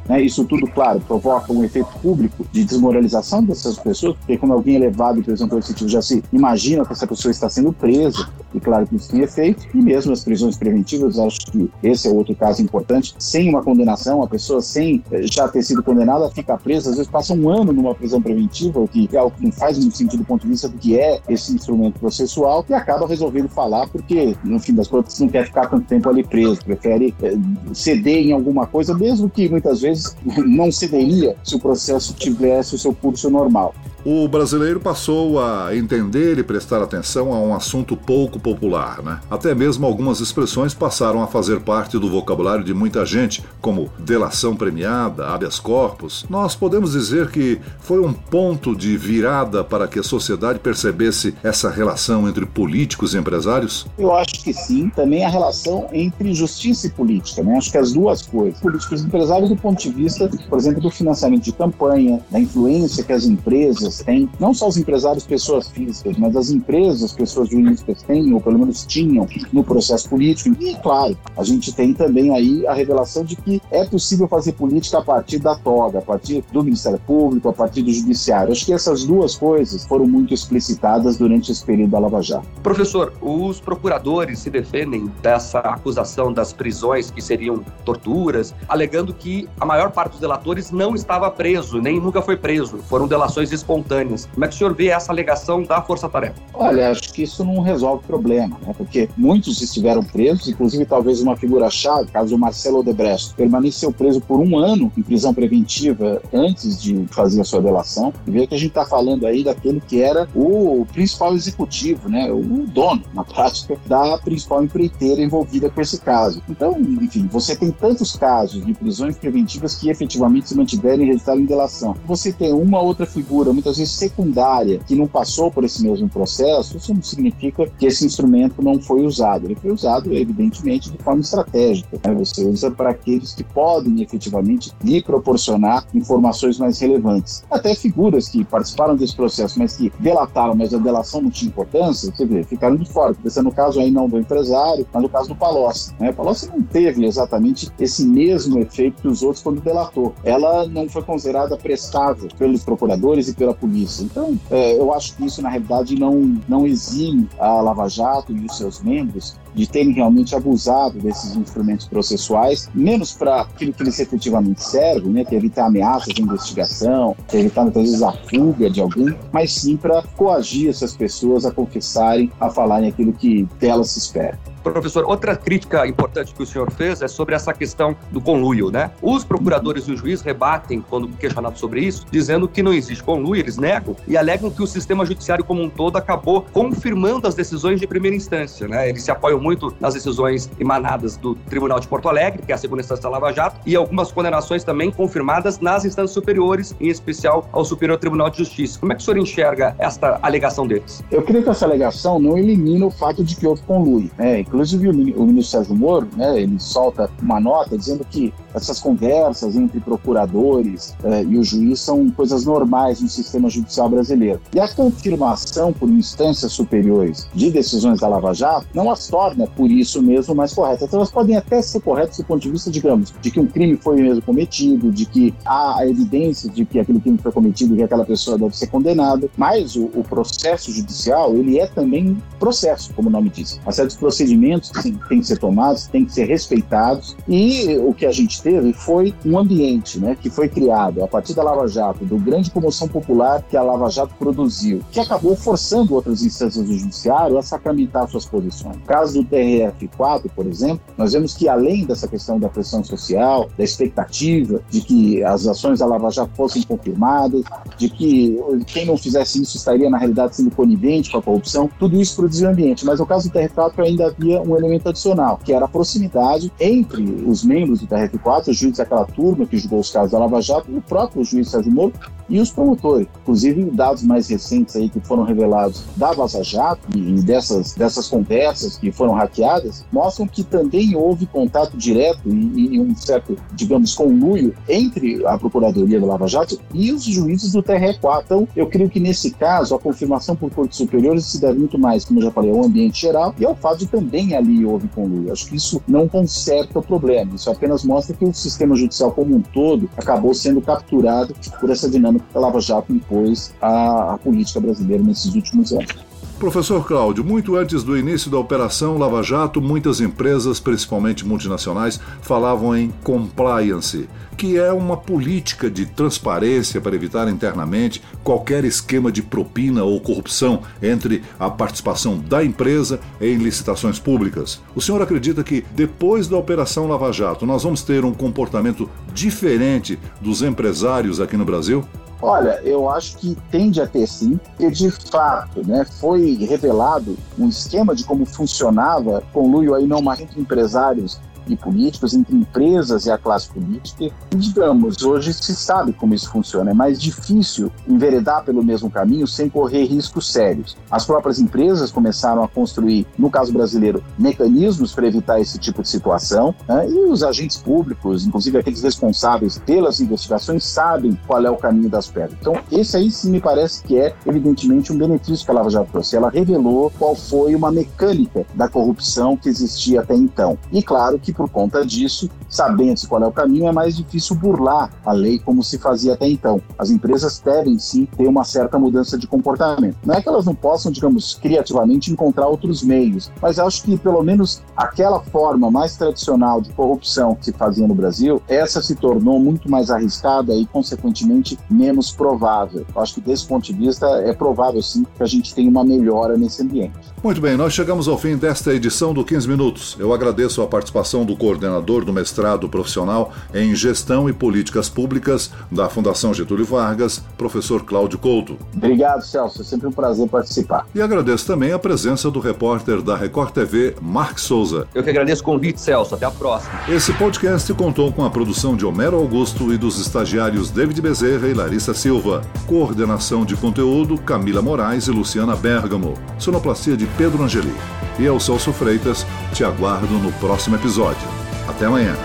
Né? 0.09 0.23
Isso 0.23 0.45
tudo, 0.45 0.67
claro, 0.67 1.01
provoca 1.01 1.53
um 1.53 1.65
efeito 1.65 1.89
público 2.01 2.47
de 2.53 2.65
desmoralização 2.65 3.43
dessas 3.45 3.79
pessoas, 3.79 4.17
porque 4.17 4.37
como 4.37 4.53
alguém 4.53 4.77
é 4.77 4.81
levado 4.81 5.19
em 5.19 5.23
prisão 5.23 5.49
coercitiva 5.49 5.89
já 5.89 6.03
se 6.03 6.23
imagina 6.33 6.85
que 6.85 6.93
essa 6.93 7.07
pessoa 7.07 7.31
está 7.31 7.49
sendo 7.49 7.73
presa, 7.73 8.29
e 8.55 8.61
claro 8.61 8.87
que 8.87 8.97
isso 8.97 9.11
tem 9.11 9.21
efeito, 9.21 9.67
e 9.75 9.79
mesmo 9.79 10.13
as 10.13 10.25
prisões 10.25 10.57
preventivas, 10.57 11.19
acho 11.19 11.39
que 11.51 11.71
esse 11.83 12.09
é 12.09 12.11
outro 12.11 12.35
caso 12.35 12.63
importante, 12.63 13.15
sem 13.19 13.49
uma 13.49 13.63
condenação, 13.63 14.23
a 14.23 14.27
pessoa 14.27 14.61
sem 14.61 15.03
eh, 15.11 15.23
já 15.23 15.49
ter 15.49 15.63
sido 15.63 15.83
condenada 15.83 16.31
fica 16.31 16.57
presa, 16.57 16.91
às 16.91 16.97
vezes 16.97 17.11
passa 17.11 17.35
um 17.35 17.49
ano 17.49 17.73
numa 17.73 17.95
prisão 17.95 18.21
preventiva, 18.21 18.81
o 18.81 18.89
que 18.89 19.09
é 19.13 19.19
algo 19.19 19.37
que 19.37 19.45
não 19.45 19.53
faz 19.53 19.79
muito 19.79 19.97
sentido 19.97 20.21
do 20.21 20.27
ponto 20.27 20.43
de 20.43 20.49
vista 20.49 20.69
do 20.69 20.79
que 20.79 20.99
é 20.99 21.21
esse 21.29 21.53
instrumento 21.53 21.99
processual, 22.01 22.65
e 22.69 22.75
acaba 22.75 23.07
resolvendo 23.07 23.49
falar 23.49 23.89
porque, 23.89 24.37
no 24.45 24.59
fim 24.59 24.75
das 24.75 24.89
contas, 24.89 25.19
não 25.21 25.29
quer 25.29 25.47
ficar 25.47 25.67
tanto 25.67 25.87
tempo 25.87 26.09
ali 26.09 26.25
preso, 26.25 26.65
prefere 26.65 27.15
é, 27.23 27.37
ceder 27.73 28.27
em 28.27 28.33
alguma 28.33 28.67
coisa, 28.67 28.95
mesmo 28.95 29.29
que 29.29 29.49
muitas 29.49 29.81
vezes 29.81 30.17
não 30.47 30.73
cederia 30.73 31.37
se 31.45 31.57
o 31.57 31.59
processo 31.59 32.15
tivesse 32.15 32.75
o 32.75 32.79
seu 32.79 32.95
curso 32.95 33.31
normal. 33.31 33.75
O 34.05 34.29
brasileiro 34.29 34.81
passou 34.81 35.43
a 35.43 35.75
entender 35.77 36.39
e 36.39 36.43
prestar 36.43 36.81
atenção 36.81 37.33
a 37.33 37.41
um 37.41 37.55
assunto 37.55 37.97
pouco 37.97 38.38
popular, 38.39 39.03
né? 39.03 39.21
Até 39.31 39.55
mesmo 39.55 39.87
algumas 39.87 40.21
expressões 40.21 40.75
passaram 40.75 41.23
a 41.23 41.27
fazer 41.27 41.61
parte 41.61 41.99
do 41.99 42.11
vocabulário 42.11 42.65
de 42.65 42.75
muita 42.75 43.05
gente, 43.05 43.43
como 43.61 43.91
delação 43.99 44.55
premiada, 44.55 45.29
habeas 45.29 45.59
corpus. 45.59 46.25
Nós 46.29 46.55
podemos 46.55 46.93
dizer 46.93 47.31
que 47.31 47.61
foi 47.81 48.01
um 48.01 48.13
ponto 48.13 48.75
de 48.75 48.97
virada 48.97 49.65
para 49.65 49.89
que 49.89 49.99
a 49.99 50.03
sociedade 50.03 50.59
percebesse 50.59 51.35
essa 51.43 51.71
relação 51.71 52.29
entre 52.29 52.47
políticos 52.47 53.15
e 53.15 53.19
empresários? 53.19 53.87
Eu 53.99 54.15
acho 54.15 54.43
que 54.43 54.53
sim. 54.53 54.91
Também 54.91 55.25
a 55.25 55.29
relação 55.29 55.89
entre 55.93 56.33
justiça 56.35 56.87
e 56.87 56.91
política, 56.91 57.43
né? 57.43 57.57
Acho 57.57 57.71
que 57.71 57.79
as 57.79 57.93
duas 57.93 58.23
coisas. 58.23 58.61
Políticos 58.61 59.03
e 59.03 59.07
empresários 59.07 59.49
do 59.49 59.57
ponto 59.57 59.81
de 59.81 59.91
vista, 59.91 60.31
por 60.49 60.59
exemplo, 60.59 60.81
do 60.81 60.91
financiamento 60.91 61.45
de 61.45 61.53
campanha, 61.53 62.21
da 62.31 62.41
influência 62.41 63.05
que 63.05 63.13
as 63.13 63.25
empresas 63.25 64.03
têm, 64.03 64.29
não 64.39 64.55
só 64.55 64.69
os 64.69 64.77
empresários, 64.77 65.25
pessoas 65.25 65.69
físicas, 65.69 66.17
mas 66.17 66.37
as 66.37 66.51
empresas, 66.51 67.13
pessoas 67.13 67.49
jurídicas 67.49 68.03
têm 68.03 68.28
têm, 68.29 68.35
ou 68.35 68.41
pelo 68.41 68.59
menos 68.59 68.85
tinham, 68.85 69.27
no 69.53 69.65
processo 69.65 70.09
político. 70.09 70.55
E, 70.61 70.75
claro, 70.77 71.17
a 71.37 71.43
gente 71.43 71.73
tem 71.73 71.95
também 71.95 72.35
aí 72.35 72.67
a 72.67 72.75
revelação 72.75 73.25
de 73.25 73.37
que 73.37 73.61
é 73.71 73.85
possível 73.85 74.29
fazer 74.29 74.53
política 74.53 74.99
a 74.99 75.03
partir 75.03 75.39
da 75.39 75.55
toga, 75.57 75.99
a 75.99 76.03
partir 76.03 76.45
do 76.53 76.63
Ministério 76.63 77.01
Público, 77.07 77.49
a 77.49 77.53
partir 77.53 77.83
do 77.83 77.93
Judiciário. 77.93 78.53
Acho 78.53 78.67
que 78.67 78.73
essas 78.73 79.05
duas 79.05 79.37
coisas 79.37 79.87
foram 79.87 80.07
muito 80.07 80.35
explicitadas 80.35 81.17
durante 81.17 81.51
esse 81.51 81.65
período 81.65 81.91
da 81.91 81.99
Lava 81.99 82.23
Jato. 82.23 82.47
Professor, 82.63 83.13
os 83.23 83.61
procuradores 83.61 84.41
se 84.41 84.51
defendem 84.51 85.11
dessa 85.23 85.61
acusação 85.61 86.33
das 86.33 86.53
prisões 86.53 87.11
que 87.11 87.23
seriam 87.23 87.65
torturas, 87.85 88.55
alegando 88.69 89.15
que 89.15 89.49
a 89.59 89.65
maior 89.65 89.91
parte 89.91 90.13
dos 90.13 90.21
delatores 90.21 90.71
não 90.71 90.95
estava 90.95 91.31
preso, 91.31 91.81
nem 91.81 92.01
nunca 92.01 92.21
foi 92.21 92.37
preso. 92.37 92.79
Foram 92.89 93.07
delações 93.07 93.53
espontâneas. 93.53 94.27
Como 94.27 94.45
é 94.45 94.49
que 94.49 94.55
o 94.55 94.59
senhor 94.59 94.75
vê 94.75 94.89
essa 94.89 95.13
alegação 95.13 95.63
da 95.63 95.81
Força 95.81 96.09
Tarefa? 96.09 96.35
Olha, 96.55 96.91
acho 96.91 97.13
que 97.13 97.23
isso 97.23 97.45
não 97.45 97.61
resolve 97.61 98.03
o 98.05 98.07
problema, 98.07 98.18
né? 98.23 98.75
Porque 98.77 99.09
muitos 99.17 99.61
estiveram 99.61 100.03
presos, 100.03 100.49
inclusive 100.49 100.85
talvez 100.85 101.21
uma 101.21 101.37
figura-chave, 101.37 102.11
caso 102.11 102.31
do 102.31 102.39
Marcelo 102.39 102.79
Odebrecht, 102.81 103.35
permaneceu 103.35 103.93
preso 103.93 104.21
por 104.21 104.41
um 104.41 104.59
ano 104.59 104.93
em 104.97 105.03
prisão 105.03 105.33
preventiva 105.33 106.21
antes 106.33 106.81
de 106.81 107.07
fazer 107.11 107.41
a 107.41 107.45
sua 107.45 107.61
delação. 107.61 108.13
E 108.27 108.31
veja 108.31 108.47
que 108.47 108.55
a 108.55 108.59
gente 108.59 108.71
está 108.71 108.85
falando 108.85 109.27
aí 109.27 109.45
daquele 109.45 109.81
que 109.81 110.01
era 110.01 110.29
o 110.35 110.87
principal 110.93 111.35
executivo, 111.35 112.09
né? 112.09 112.31
O 112.31 112.67
dono, 112.67 113.03
na 113.15 113.25
prática, 113.25 113.77
da 113.87 114.19
principal 114.19 114.63
empreiteira 114.63 115.23
envolvida 115.23 115.71
com 115.71 115.81
esse 115.81 116.01
caso. 116.01 116.43
Então, 116.49 116.79
enfim, 116.81 117.29
você 117.31 117.55
tem 117.55 117.71
tantos 117.71 118.17
casos 118.17 118.65
de 118.65 118.75
prisões 118.75 119.17
preventivas 119.17 119.75
que 119.75 119.89
efetivamente 119.89 120.49
se 120.49 120.57
mantiveram 120.57 121.03
e 121.03 121.07
resultaram 121.07 121.41
em 121.41 121.47
delação. 121.47 121.97
Você 122.07 122.33
tem 122.33 122.53
uma 122.53 122.81
outra 122.81 123.07
figura, 123.07 123.53
muitas 123.53 123.77
vezes 123.77 123.93
secundária, 123.93 124.81
que 124.87 124.95
não 124.95 125.07
passou 125.07 125.51
por 125.51 125.65
esse 125.65 125.83
mesmo 125.83 126.09
processo, 126.09 126.77
isso 126.77 126.95
não 126.95 127.03
significa 127.03 127.67
que 127.79 127.87
esse 127.87 128.08
instrumento 128.09 128.63
não 128.63 128.81
foi 128.81 129.05
usado. 129.05 129.47
Ele 129.47 129.55
foi 129.55 129.71
usado, 129.71 130.13
evidentemente, 130.15 130.91
de 130.91 130.99
forma 130.99 131.21
estratégica. 131.21 131.99
Né? 132.05 132.15
Você 132.15 132.45
usa 132.45 132.71
para 132.71 132.91
aqueles 132.91 133.35
que 133.35 133.45
podem 133.45 134.03
efetivamente 134.03 134.73
lhe 134.83 135.03
proporcionar 135.03 135.87
informações 135.95 136.59
mais 136.59 136.79
relevantes. 136.81 137.45
Até 137.51 137.75
figuras 137.75 138.29
que 138.29 138.45
participaram 138.45 138.97
desse 138.97 139.15
processo, 139.15 139.59
mas 139.59 139.77
que 139.77 139.93
delataram, 139.99 140.55
mas 140.55 140.75
a 140.75 140.79
delação 140.79 141.23
não 141.23 141.31
tinha 141.31 141.49
importância, 141.49 142.13
você 142.15 142.27
vê, 142.27 142.43
ficaram 142.45 142.77
de 142.77 142.85
fora. 142.91 143.15
Pensando 143.15 143.47
no 143.47 143.53
caso 143.53 143.81
aí 143.81 143.91
não 143.91 144.09
do 144.09 144.19
empresário, 144.19 144.87
mas 144.93 145.03
no 145.03 145.09
caso 145.09 145.29
do 145.29 145.37
Palocci. 145.37 145.93
Né? 145.99 146.13
Palocci 146.13 146.49
não 146.49 146.63
teve 146.63 147.05
exatamente 147.05 147.71
esse 147.79 148.05
mesmo 148.05 148.59
efeito 148.59 149.03
que 149.03 149.09
os 149.09 149.23
outros 149.23 149.43
quando 149.43 149.61
delatou. 149.61 150.15
Ela 150.25 150.67
não 150.67 150.89
foi 150.89 151.03
considerada 151.03 151.57
prestável 151.57 152.29
pelos 152.39 152.65
procuradores 152.65 153.29
e 153.29 153.35
pela 153.35 153.55
polícia. 153.55 154.03
Então, 154.03 154.39
é, 154.51 154.79
eu 154.79 154.93
acho 154.93 155.17
que 155.17 155.25
isso, 155.25 155.43
na 155.43 155.49
realidade, 155.49 155.99
não, 155.99 156.41
não 156.49 156.67
exime 156.67 157.29
a 157.39 157.61
Lava 157.61 157.89
e 158.33 158.45
os 158.47 158.57
seus 158.57 158.81
membros 158.81 159.37
de 159.55 159.67
terem 159.67 159.93
realmente 159.93 160.35
abusado 160.35 160.99
desses 160.99 161.37
instrumentos 161.37 161.87
processuais, 161.87 162.69
menos 162.75 163.13
para 163.13 163.43
aquilo 163.43 163.73
que 163.73 163.83
eles 163.83 163.99
efetivamente 163.99 164.63
servem, 164.63 165.11
né, 165.11 165.25
que 165.25 165.35
é 165.35 165.39
evitar 165.39 165.67
ameaças 165.67 166.15
de 166.15 166.23
investigação, 166.23 167.17
é 167.33 167.39
evitar 167.39 167.63
muitas 167.63 167.83
vezes 167.83 168.03
a 168.03 168.13
fuga 168.13 168.71
de 168.71 168.81
alguém, 168.81 169.17
mas 169.33 169.53
sim 169.55 169.77
para 169.77 170.03
coagir 170.17 170.69
essas 170.69 170.95
pessoas 170.97 171.45
a 171.45 171.51
confessarem, 171.51 172.31
a 172.41 172.51
falarem 172.51 172.89
aquilo 172.89 173.13
que 173.13 173.49
delas 173.59 173.91
se 173.91 173.99
espera. 173.99 174.39
Professor, 174.63 175.05
outra 175.05 175.37
crítica 175.37 175.87
importante 175.87 176.35
que 176.35 176.43
o 176.43 176.47
senhor 176.47 176.71
fez 176.71 177.01
é 177.01 177.09
sobre 177.09 177.35
essa 177.35 177.53
questão 177.55 177.97
do 178.11 178.21
conluio, 178.21 178.71
né? 178.71 178.91
Os 179.01 179.25
procuradores 179.25 179.85
e 179.85 179.93
o 179.93 179.97
juiz 179.97 180.21
rebatem, 180.21 180.81
quando 180.81 181.09
questionados 181.09 181.61
sobre 181.61 181.81
isso, 181.81 182.07
dizendo 182.11 182.49
que 182.49 182.63
não 182.63 182.73
existe 182.73 183.03
conluio, 183.03 183.41
eles 183.41 183.57
negam 183.57 183.97
e 184.07 184.17
alegam 184.17 184.51
que 184.51 184.63
o 184.63 184.67
sistema 184.67 185.07
judiciário 185.07 185.45
como 185.45 185.63
um 185.63 185.71
todo 185.71 185.97
acabou 185.97 186.43
confirmando 186.53 187.27
as 187.27 187.35
decisões 187.35 187.81
de 187.81 187.87
primeira 187.87 188.17
instância, 188.17 188.69
né? 188.69 188.89
Eles 188.89 189.03
se 189.03 189.11
apoiam 189.11 189.38
muito 189.39 189.75
nas 189.81 189.95
decisões 189.95 190.51
emanadas 190.59 191.17
do 191.17 191.35
Tribunal 191.35 191.81
de 191.81 191.89
Porto 191.89 192.09
Alegre, 192.09 192.43
que 192.43 192.53
é 192.53 192.55
a 192.55 192.59
segunda 192.59 192.83
instância 192.83 193.03
da 193.03 193.09
Lava 193.11 193.33
Jato, 193.33 193.61
e 193.67 193.77
algumas 193.77 194.13
condenações 194.13 194.65
também 194.65 194.91
confirmadas 194.91 195.59
nas 195.61 195.85
instâncias 195.85 196.13
superiores, 196.13 196.75
em 196.81 196.89
especial 196.89 197.49
ao 197.53 197.65
Superior 197.65 197.99
Tribunal 197.99 198.31
de 198.31 198.39
Justiça. 198.39 198.79
Como 198.79 198.93
é 198.93 198.97
que 198.97 199.03
o 199.03 199.05
senhor 199.05 199.19
enxerga 199.19 199.75
esta 199.79 200.19
alegação 200.23 200.67
deles? 200.67 201.03
Eu 201.11 201.23
creio 201.23 201.43
que 201.43 201.51
essa 201.51 201.65
alegação 201.65 202.19
não 202.19 202.37
elimina 202.37 202.87
o 202.87 202.91
fato 202.91 203.25
de 203.25 203.37
que 203.37 203.47
houve 203.47 203.63
conluio, 203.63 204.11
né? 204.19 204.41
Inclusive, 204.41 204.89
o 204.89 205.27
ministro 205.27 205.59
Sérgio 205.59 205.75
Moro, 205.75 206.09
né, 206.17 206.43
ele 206.43 206.59
solta 206.59 207.11
uma 207.21 207.41
nota 207.41 207.77
dizendo 207.77 208.05
que 208.05 208.33
essas 208.55 208.81
conversas 208.81 209.57
entre 209.57 209.81
procuradores 209.81 210.95
eh, 211.05 211.25
e 211.25 211.39
o 211.39 211.45
juiz 211.45 211.81
são 211.81 212.11
coisas 212.11 212.45
normais 212.45 213.01
no 213.01 213.09
sistema 213.09 213.49
judicial 213.49 213.89
brasileiro. 213.89 214.41
E 214.55 214.61
a 214.61 214.69
confirmação 214.69 215.73
por 215.73 215.89
instâncias 215.89 216.53
superiores 216.53 217.29
de 217.35 217.51
decisões 217.51 218.01
da 218.01 218.09
Lava 218.09 218.33
Jato 218.35 218.67
não 218.75 218.91
as 218.91 219.07
torna, 219.09 219.28
por 219.55 219.71
isso 219.71 220.03
mesmo, 220.03 220.35
mais 220.35 220.53
corretas. 220.53 220.83
Então, 220.83 220.99
elas 220.99 221.11
podem 221.11 221.37
até 221.37 221.61
ser 221.63 221.81
corretas 221.81 222.19
do 222.19 222.25
ponto 222.25 222.41
de 222.41 222.51
vista, 222.51 222.71
digamos, 222.71 223.13
de 223.21 223.31
que 223.31 223.41
um 223.41 223.47
crime 223.47 223.77
foi 223.77 223.97
mesmo 223.97 224.23
cometido, 224.23 224.91
de 224.91 225.07
que 225.07 225.35
há 225.45 225.87
evidência 225.87 226.51
de 226.51 226.65
que 226.65 226.79
aquele 226.79 227.01
crime 227.01 227.19
foi 227.19 227.33
cometido 227.33 227.75
e 227.75 227.79
que 227.79 227.83
aquela 227.83 228.05
pessoa 228.05 228.39
deve 228.39 228.57
ser 228.57 228.69
condenada, 228.69 229.29
mas 229.37 229.77
o, 229.77 229.85
o 229.95 230.05
processo 230.05 230.73
judicial, 230.73 231.35
ele 231.35 231.59
é 231.59 231.67
também 231.67 232.17
processo, 232.39 232.93
como 232.95 233.09
o 233.09 233.13
nome 233.13 233.31
diz. 233.31 233.61
Há 233.67 233.73
certos 233.73 233.97
procedimentos 233.97 234.71
que 234.71 234.93
têm 235.09 235.21
que 235.21 235.27
ser 235.27 235.39
tomados, 235.39 235.87
têm 235.87 236.05
que 236.05 236.13
ser 236.13 236.27
respeitados, 236.27 237.17
e 237.27 237.77
o 237.79 237.93
que 237.93 238.07
a 238.07 238.13
gente 238.13 238.41
teve 238.43 238.73
foi 238.73 239.15
um 239.25 239.39
ambiente 239.39 239.99
né, 239.99 240.17
que 240.21 240.31
foi 240.31 240.49
criado 240.49 241.03
a 241.03 241.09
partir 241.09 241.35
da 241.35 241.43
Lava 241.43 241.67
Jato, 241.67 242.05
do 242.05 242.17
grande 242.19 242.51
comoção 242.51 242.89
popular 242.89 243.43
que 243.43 243.57
a 243.57 243.63
Lava 243.63 243.89
Jato 243.91 244.15
produziu, 244.19 244.81
que 244.91 245.01
acabou 245.01 245.37
forçando 245.37 245.95
outras 245.95 246.23
instâncias 246.23 246.65
do 246.65 246.73
judiciário 246.73 247.39
a 247.39 247.43
sacramentar 247.43 248.09
suas 248.09 248.27
posições. 248.27 248.77
Caso 248.87 249.18
do 249.23 249.37
TRF4, 249.37 250.31
por 250.35 250.47
exemplo, 250.47 250.81
nós 250.97 251.13
vemos 251.13 251.35
que 251.35 251.49
além 251.49 251.85
dessa 251.85 252.07
questão 252.07 252.39
da 252.39 252.49
pressão 252.49 252.83
social, 252.85 253.49
da 253.57 253.65
expectativa 253.65 254.61
de 254.71 254.81
que 254.81 255.23
as 255.25 255.47
ações 255.47 255.79
da 255.81 255.87
Lava 255.87 256.11
Jato 256.11 256.31
fossem 256.35 256.63
confirmadas, 256.63 257.43
de 257.77 257.89
que 257.89 258.39
quem 258.67 258.87
não 258.87 258.97
fizesse 258.97 259.43
isso 259.43 259.57
estaria 259.57 259.91
na 259.91 259.99
realidade 259.99 260.37
sendo 260.37 260.51
conivente 260.51 261.11
com 261.11 261.19
a 261.19 261.23
corrupção, 261.23 261.71
tudo 261.79 262.01
isso 262.01 262.17
produziu 262.17 262.49
ambiente. 262.49 262.85
Mas 262.85 263.01
no 263.01 263.07
caso 263.07 263.29
do 263.29 263.39
TRF4 263.39 263.85
ainda 263.85 264.07
havia 264.07 264.41
um 264.41 264.57
elemento 264.57 264.89
adicional, 264.89 265.39
que 265.43 265.53
era 265.53 265.65
a 265.65 265.69
proximidade 265.69 266.53
entre 266.61 267.03
os 267.27 267.45
membros 267.45 267.81
do 267.81 267.87
TRF4, 267.87 268.49
os 268.49 268.57
juízes 268.57 268.79
daquela 268.79 269.05
turma 269.05 269.47
que 269.47 269.59
julgou 269.59 269.81
os 269.81 269.91
casos 269.91 270.13
da 270.13 270.19
Lava 270.19 270.41
Jato, 270.41 270.71
o 270.71 270.81
próprio 270.81 271.25
juiz 271.25 271.51
Sérgio 271.51 271.73
Moro 271.73 271.93
e 272.29 272.41
os 272.41 272.51
promotores. 272.51 273.07
Inclusive, 273.23 273.65
dados 273.71 274.03
mais 274.03 274.29
recentes 274.29 274.77
aí 274.77 274.89
que 274.89 275.01
foram 275.01 275.23
revelados 275.23 275.85
da 275.97 276.13
Vaza 276.13 276.43
Jato 276.45 276.81
e 276.95 277.23
dessas, 277.23 277.75
dessas 277.75 278.09
conversas 278.09 278.77
que 278.77 278.93
foram 278.93 279.08
hackeadas 279.13 279.85
mostram 279.93 280.27
que 280.27 280.43
também 280.43 280.95
houve 280.97 281.27
contato 281.27 281.77
direto 281.77 282.29
e, 282.29 282.75
e 282.75 282.81
um 282.81 282.95
certo, 282.95 283.37
digamos, 283.55 283.95
conluio 283.95 284.55
entre 284.69 285.27
a 285.27 285.39
Procuradoria 285.39 286.01
da 286.01 286.07
Lava 286.07 286.27
Jato 286.27 286.59
e 286.73 286.93
os 286.93 287.05
juízes 287.05 287.53
do 287.53 287.63
TRE4. 287.63 288.23
Então, 288.25 288.49
eu 288.55 288.67
creio 288.67 288.91
que 288.91 289.01
nesse 289.01 289.31
caso, 289.31 289.75
a 289.75 289.79
confirmação 289.79 290.37
por 290.37 290.51
cortes 290.51 290.79
superiores 290.79 291.25
se 291.25 291.41
deve 291.41 291.59
muito 291.59 291.79
mais, 291.79 292.05
como 292.05 292.21
eu 292.21 292.25
já 292.25 292.31
falei, 292.31 292.51
ao 292.51 292.65
ambiente 292.65 293.01
geral 293.01 293.35
e 293.39 293.45
ao 293.45 293.55
fato 293.55 293.79
de 293.79 293.87
também 293.87 294.35
ali 294.35 294.65
houve 294.65 294.89
conluio. 294.89 295.33
Acho 295.33 295.47
que 295.49 295.57
isso 295.57 295.83
não 295.87 296.09
conserta 296.09 296.79
o 296.79 296.83
problema, 296.83 297.35
isso 297.35 297.51
apenas 297.51 297.85
mostra 297.85 298.17
que 298.17 298.25
o 298.25 298.33
sistema 298.33 298.77
judicial 298.77 299.13
como 299.13 299.37
um 299.37 299.41
todo 299.41 299.89
acabou 299.97 300.35
sendo 300.35 300.61
capturado 300.61 301.35
por 301.61 301.71
essa 301.71 301.89
dinâmica 301.89 302.25
que 302.31 302.37
a 302.37 302.41
Lava 302.41 302.61
Jato 302.61 302.93
impôs 302.93 303.53
à, 303.61 304.15
à 304.15 304.19
política 304.19 304.61
brasileira 304.61 305.03
nesses 305.03 305.35
últimos 305.35 305.73
anos. 305.73 306.08
Professor 306.39 306.87
Cláudio, 306.87 307.25
muito 307.25 307.57
antes 307.57 307.83
do 307.83 307.99
início 307.99 308.31
da 308.31 308.39
Operação 308.39 308.97
Lava 308.97 309.25
Jato, 309.25 309.61
muitas 309.61 310.01
empresas, 310.01 310.61
principalmente 310.61 311.27
multinacionais, 311.27 311.99
falavam 312.23 312.77
em 312.77 312.93
compliance, 313.03 314.09
que 314.37 314.57
é 314.57 314.73
uma 314.73 314.97
política 314.97 315.69
de 315.69 315.85
transparência 315.85 316.81
para 316.81 316.95
evitar 316.95 317.27
internamente 317.27 318.01
qualquer 318.23 318.65
esquema 318.65 319.11
de 319.11 319.21
propina 319.21 319.83
ou 319.83 320.01
corrupção 320.01 320.63
entre 320.81 321.25
a 321.41 321.51
participação 321.51 322.17
da 322.17 322.45
empresa 322.45 323.01
em 323.21 323.37
licitações 323.37 323.99
públicas. 323.99 324.63
O 324.77 324.81
senhor 324.81 325.03
acredita 325.03 325.43
que 325.43 325.65
depois 325.75 326.29
da 326.29 326.37
Operação 326.37 326.87
Lava 326.87 327.13
Jato 327.13 327.45
nós 327.45 327.65
vamos 327.65 327.83
ter 327.83 328.05
um 328.05 328.15
comportamento 328.15 328.89
diferente 329.13 329.99
dos 330.21 330.43
empresários 330.43 331.21
aqui 331.21 331.37
no 331.37 331.45
Brasil? 331.45 331.85
Olha, 332.21 332.61
eu 332.65 332.91
acho 332.91 333.17
que 333.19 333.37
tende 333.51 333.81
a 333.81 333.87
ter 333.87 334.07
sim, 334.07 334.41
e 334.59 334.69
de 334.71 334.91
fato, 334.91 335.65
né, 335.67 335.85
foi 335.85 336.35
revelado 336.35 337.17
um 337.39 337.49
esquema 337.49 337.95
de 337.95 338.03
como 338.05 338.27
funcionava 338.27 339.23
conluio 339.33 339.75
aí 339.75 339.87
não 339.87 340.03
mais 340.03 340.21
entre 340.21 340.41
empresários 340.41 341.21
e 341.53 341.57
políticos, 341.57 342.15
entre 342.15 342.35
empresas 342.35 343.07
e 343.07 343.11
a 343.11 343.17
classe 343.17 343.49
política. 343.49 344.15
Digamos, 344.31 345.03
hoje 345.03 345.33
se 345.33 345.55
sabe 345.55 345.93
como 345.93 346.15
isso 346.15 346.31
funciona. 346.31 346.71
É 346.71 346.75
mais 346.75 347.01
difícil 347.01 347.71
enveredar 347.87 348.45
pelo 348.45 348.63
mesmo 348.63 348.91
caminho 348.91 349.27
sem 349.27 349.49
correr 349.49 349.85
riscos 349.85 350.33
sérios. 350.33 350.77
As 350.91 351.05
próprias 351.05 351.39
empresas 351.39 351.93
começaram 351.93 352.43
a 352.43 352.49
construir, 352.49 353.07
no 353.17 353.31
caso 353.31 353.53
brasileiro, 353.53 354.03
mecanismos 354.19 354.93
para 354.93 355.07
evitar 355.07 355.41
esse 355.41 355.59
tipo 355.59 355.83
de 355.83 355.89
situação. 355.89 356.55
Né? 356.69 356.89
E 356.91 356.99
os 357.05 357.23
agentes 357.23 357.57
públicos, 357.57 358.27
inclusive 358.27 358.59
aqueles 358.59 358.83
responsáveis 358.83 359.59
pelas 359.59 360.01
investigações, 360.01 360.65
sabem 360.65 361.19
qual 361.27 361.45
é 361.45 361.51
o 361.51 361.57
caminho 361.57 361.89
das 361.89 362.09
prospera. 362.09 362.31
Então, 362.41 362.55
esse 362.73 362.97
aí 362.97 363.11
sim 363.11 363.31
me 363.31 363.41
parece 363.41 363.83
que 363.85 363.99
é, 363.99 364.15
evidentemente, 364.27 364.93
um 364.93 364.99
benefício 364.99 365.45
que 365.45 365.51
a 365.51 365.55
Lava 365.55 365.71
Jato 365.71 365.91
trouxe. 365.93 366.17
Ela 366.17 366.31
revelou 366.31 366.91
qual 366.99 367.15
foi 367.15 367.55
uma 367.55 367.71
mecânica 367.71 368.47
da 368.55 368.69
corrupção 368.69 369.37
que 369.37 369.49
existia 369.49 370.01
até 370.01 370.15
então. 370.15 370.59
E 370.73 370.83
claro 370.83 371.19
que 371.19 371.33
por 371.39 371.49
conta 371.49 371.87
disso, 371.87 372.29
sabendo-se 372.49 373.07
qual 373.07 373.23
é 373.23 373.27
o 373.29 373.33
caminho, 373.33 373.69
é 373.69 373.73
mais 373.73 373.97
difícil 373.97 374.35
burlar 374.35 374.91
a 375.07 375.13
lei 375.13 375.39
como 375.39 375.63
se 375.63 375.79
fazia 375.79 376.15
até 376.15 376.29
então. 376.29 376.61
As 376.77 376.91
empresas 376.91 377.39
devem 377.39 377.79
sim 377.79 378.07
ter 378.07 378.27
uma 378.27 378.43
certa 378.43 378.77
mudança 378.77 379.17
de 379.17 379.29
comportamento. 379.29 379.97
Não 380.05 380.17
é 380.17 380.21
que 380.21 380.29
elas 380.29 380.45
não 380.45 380.55
possam, 380.55 380.91
digamos, 380.91 381.35
criativamente 381.35 382.11
encontrar 382.11 382.49
outros 382.49 382.83
meios, 382.83 383.31
mas 383.41 383.61
acho 383.61 383.85
que 383.85 383.97
pelo 383.97 384.21
menos 384.25 384.63
aquela 384.77 385.21
forma 385.21 385.71
mais 385.71 385.97
tradicional 385.97 386.61
de 386.61 386.73
corrupção 386.73 387.37
que 387.37 387.45
se 387.45 387.53
fazia 387.53 387.87
no 387.87 387.95
Brasil, 387.95 388.43
essa 388.49 388.83
se 388.83 388.97
tornou 388.97 389.39
muito 389.39 389.71
mais 389.71 389.91
arriscada 389.91 390.53
e, 390.53 390.67
consequentemente, 390.67 391.57
menos 391.71 392.11
provável. 392.11 392.85
Acho 392.97 393.15
que 393.15 393.21
desse 393.21 393.47
ponto 393.47 393.65
de 393.65 393.75
vista 393.75 394.07
é 394.23 394.33
provável 394.33 394.83
sim 394.83 395.07
que 395.17 395.23
a 395.23 395.27
gente 395.27 395.55
tenha 395.55 395.71
uma 395.71 395.85
melhora 395.85 396.37
nesse 396.37 396.63
ambiente. 396.63 396.99
Muito 397.23 397.41
bem, 397.41 397.57
nós 397.57 397.73
chegamos 397.73 398.07
ao 398.07 398.17
fim 398.17 398.37
desta 398.37 398.73
edição 398.73 399.13
do 399.13 399.25
15 399.25 399.49
Minutos. 399.49 399.97
Eu 399.99 400.15
agradeço 400.15 400.63
a 400.63 400.69
participação 400.69 401.25
do 401.25 401.35
coordenador 401.37 402.05
do 402.05 402.13
mestrado 402.13 402.69
profissional 402.69 403.33
em 403.53 403.75
Gestão 403.75 404.29
e 404.29 404.33
Políticas 404.33 404.89
Públicas 404.89 405.51
da 405.71 405.89
Fundação 405.89 406.33
Getúlio 406.33 406.65
Vargas, 406.65 407.21
professor 407.37 407.85
Cláudio 407.85 408.21
Couto. 408.21 408.57
Obrigado, 408.73 409.25
Celso. 409.25 409.63
É 409.63 409.65
sempre 409.65 409.89
um 409.89 409.93
prazer 409.93 410.29
participar. 410.29 410.87
E 410.95 411.03
agradeço 411.03 411.45
também 411.45 411.73
a 411.73 411.79
presença 411.79 412.31
do 412.31 412.39
repórter 412.39 413.03
da 413.03 413.17
Record 413.17 413.51
TV, 413.51 413.97
Mark 414.01 414.39
Souza. 414.39 414.87
Eu 414.95 415.03
que 415.03 415.11
agradeço 415.11 415.43
o 415.43 415.45
convite, 415.45 415.81
Celso. 415.81 416.15
Até 416.15 416.25
a 416.25 416.31
próxima. 416.31 416.73
Esse 416.89 417.13
podcast 417.15 417.75
contou 417.75 418.13
com 418.13 418.25
a 418.25 418.31
produção 418.31 418.77
de 418.77 418.87
Homero 418.87 419.17
Augusto 419.17 419.73
e 419.73 419.77
dos 419.77 419.99
estagiários 419.99 420.71
David 420.71 421.03
Bezerra 421.03 421.49
e 421.49 421.55
Larissa 421.55 421.93
Silva. 421.93 422.43
Coordenação 422.67 423.45
de 423.45 423.57
conteúdo, 423.57 424.17
Camila 424.19 424.63
Moraes 424.63 425.09
e 425.09 425.11
Luciana 425.11 425.57
Bergamo. 425.57 426.15
Sonoplastia 426.39 426.97
de 426.97 427.08
Pedro 427.17 427.43
Angeli. 427.43 427.75
E 428.19 428.25
eu, 428.25 428.39
Celso 428.41 428.73
Freitas, 428.73 429.27
te 429.53 429.65
aguardo 429.65 430.19
no 430.19 430.33
próximo 430.33 430.77
episódio. 430.77 431.27
Até 431.69 431.87
amanhã. 431.87 432.17